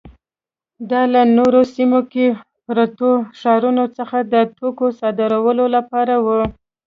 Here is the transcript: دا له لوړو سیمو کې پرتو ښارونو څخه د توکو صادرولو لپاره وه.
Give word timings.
دا 0.91 1.01
له 1.13 1.21
لوړو 1.35 1.61
سیمو 1.75 2.01
کې 2.11 2.25
پرتو 2.67 3.09
ښارونو 3.39 3.85
څخه 3.97 4.17
د 4.33 4.35
توکو 4.57 4.85
صادرولو 4.99 5.65
لپاره 5.75 6.15
وه. 6.25 6.41